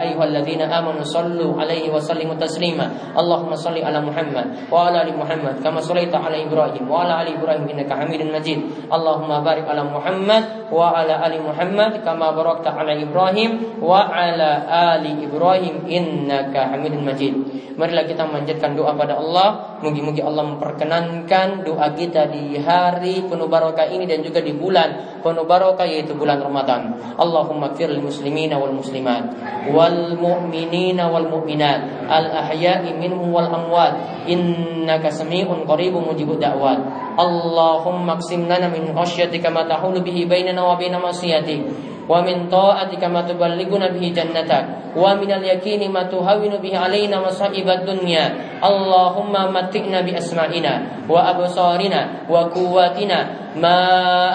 ayyuhalladzina 0.03 0.69
amanu 0.69 1.01
sallu 1.07 1.57
alaihi 1.57 1.89
wa 1.89 2.03
sallimu 2.03 2.37
taslima. 2.37 3.15
Allahumma 3.17 3.57
salli 3.57 3.81
ala 3.81 4.05
Muhammad 4.05 4.69
wa 4.69 4.91
ala 4.91 5.07
ali 5.07 5.17
Muhammad 5.17 5.63
kama 5.65 5.81
sallaita 5.81 6.21
ala 6.21 6.37
Ibrahim 6.37 6.85
wa 6.85 7.07
ala 7.07 7.25
ali 7.25 7.39
Ibrahim 7.39 7.65
innaka 7.71 7.97
Hamidun 7.97 8.35
Majid. 8.35 8.59
Allahumma 8.91 9.41
barik 9.41 9.65
ala 9.65 9.87
Muhammad 9.87 10.69
wa 10.69 10.93
ala 10.93 11.25
ali 11.25 11.39
Muhammad 11.41 12.03
kama 12.05 12.35
barakta 12.35 12.75
ala 12.75 12.93
Ibrahim 12.93 13.81
wa 13.81 14.11
ala 14.11 14.67
ali 14.93 15.25
Ibrahim 15.25 15.87
innaka 15.87 16.75
Hamidun 16.75 17.07
Majid. 17.07 17.35
Marilah 17.75 18.07
kita 18.07 18.23
memanjatkan 18.31 18.79
doa 18.79 18.95
pada 18.95 19.19
Allah. 19.19 19.79
Mugi-mugi 19.83 20.23
Allah 20.23 20.47
memperkenankan 20.47 21.67
doa 21.67 21.91
kita 21.93 22.31
di 22.31 22.57
hari 22.63 23.27
penuh 23.27 23.51
barokah 23.51 23.91
ini 23.91 24.07
dan 24.07 24.23
juga 24.23 24.39
di 24.39 24.55
bulan 24.55 25.21
penuh 25.21 25.45
barokah 25.45 25.85
yaitu 25.85 26.15
bulan 26.15 26.39
Ramadan. 26.39 26.95
Allahumma 27.19 27.75
fir 27.75 27.91
muslimina 28.00 28.56
wal 28.58 28.74
muslimat 28.74 29.30
wal 29.70 30.16
mu'minina 30.16 31.12
wal 31.12 31.28
mu'minat 31.30 32.10
al 32.10 32.26
ahya'i 32.32 32.96
minhum 32.98 33.30
wal 33.30 33.46
amwat 33.46 34.26
innaka 34.26 35.12
sami'un 35.14 35.68
qaribun 35.68 36.10
mujibud 36.10 36.42
da'wat. 36.42 36.80
Allahumma 37.20 38.16
qsim 38.18 38.48
lana 38.48 38.72
min 38.72 38.96
khasyatika 38.96 39.52
ma 39.52 39.68
tahulu 39.68 40.00
bihi 40.02 40.26
bainana 40.26 40.64
wa 40.64 40.80
baina 40.80 40.98
ma'siyatik 40.98 41.90
ومن 42.10 42.50
طاعتك 42.50 43.04
ما 43.04 43.22
تبلغنا 43.22 43.88
به 43.94 44.06
جنتك 44.18 44.66
ومن 44.98 45.32
اليقين 45.32 45.92
ما 45.92 46.04
تهون 46.04 46.58
به 46.58 46.74
علينا 46.78 47.18
مصائب 47.22 47.70
الدنيا 47.70 48.26
اللهم 48.66 49.34
متئنا 49.54 50.00
بأسمائنا 50.02 50.74
وأبصارنا 51.10 52.02
وقواتنا 52.30 53.20
ما 53.56 53.80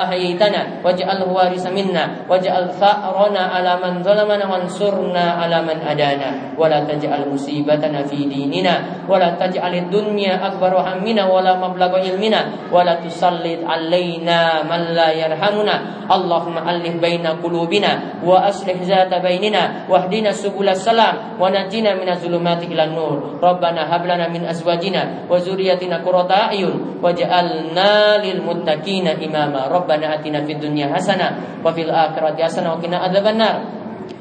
أحييتنا 0.05 0.85
واجعله 0.85 1.29
وارث 1.33 1.65
منا 1.67 2.05
واجعل 2.31 2.65
ثأرنا 2.71 3.43
على 3.55 3.73
من 3.85 4.03
ظلمنا 4.03 4.45
وانصرنا 4.53 5.25
على 5.41 5.59
من 5.63 5.77
أدانا 5.87 6.31
ولا 6.59 6.81
تجعل 6.85 7.23
مصيبتنا 7.33 8.03
في 8.03 8.17
ديننا 8.17 8.75
ولا 9.09 9.31
تجعل 9.39 9.75
الدنيا 9.75 10.47
أكبر 10.47 10.73
همنا 10.81 11.25
ولا 11.33 11.53
مبلغ 11.57 11.91
علمنا 11.99 12.41
ولا 12.73 12.95
تسلط 12.95 13.61
علينا 13.67 14.39
من 14.63 14.81
لا 14.95 15.09
يرحمنا 15.13 15.75
اللهم 16.11 16.57
ألف 16.69 16.95
بين 17.01 17.27
قلوبنا 17.27 17.93
وأصلح 18.25 18.77
ذات 18.83 19.13
بيننا 19.23 19.89
واهدنا 19.89 20.31
سبل 20.31 20.69
السلام 20.69 21.15
ونجنا 21.41 21.91
من 21.95 22.09
الظلمات 22.09 22.63
إلى 22.63 22.85
النور 22.85 23.39
ربنا 23.43 23.83
هب 23.97 24.03
لنا 24.07 24.29
من 24.29 24.45
أزواجنا 24.45 25.31
وذريتنا 25.31 25.97
قرة 26.07 26.31
أعين 26.33 26.71
واجعلنا 27.03 27.93
للمتقين 28.25 29.07
إماما 29.25 29.61
ربنا 29.69 30.15
أتنا 30.15 30.45
في 30.45 30.53
الدنيا 30.53 30.95
حسنة 30.95 31.29
وفي 31.65 31.83
الآخرة 31.83 32.37
حسنة 32.45 32.69
وقنا 32.73 32.97
عذاب 32.97 33.27
النار 33.27 33.57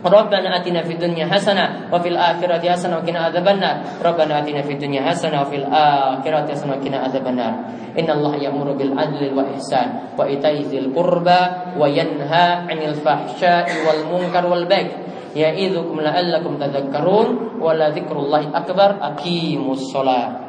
ربنا 0.06 0.60
آتنا 0.60 0.84
في 0.84 0.94
الدنيا 0.94 1.26
حسنة 1.32 1.88
وفي 1.94 2.08
الآخرة 2.10 2.64
حسنة 2.72 2.96
وقنا 2.98 3.20
عذاب 3.20 3.48
النار 3.48 3.76
ربنا 4.06 4.40
آتنا 4.40 4.62
في 4.62 4.74
الدنيا 4.74 5.02
حسنة 5.02 5.42
وفي 5.42 5.56
الآخرة 5.56 6.52
حسنة 6.52 6.72
وقنا 6.76 6.98
عذاب 6.98 7.28
النار 7.28 7.54
إن 8.00 8.10
الله 8.10 8.36
يأمر 8.36 8.68
بالعدل 8.72 9.22
والإحسان 9.38 9.88
وإيتاء 10.20 10.56
ذي 10.62 10.80
القربى 10.80 11.42
وينهى 11.80 12.46
عن 12.68 12.78
الفحشاء 12.78 13.68
والمنكر 13.88 14.44
والبغي 14.48 14.92
يعظكم 15.36 16.02
لعلكم 16.02 16.58
تذكرون 16.58 17.28
ولذكر 17.62 18.16
الله 18.20 18.44
أكبر 18.58 18.90
أقيموا 19.02 19.72
الصلاة 19.74 20.47